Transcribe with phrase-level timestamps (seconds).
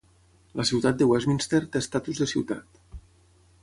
[0.59, 2.85] La Ciutat de Westminster té estatus de ciutat.